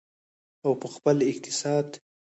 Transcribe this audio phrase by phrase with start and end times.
[0.65, 1.87] او په خپل اقتصاد.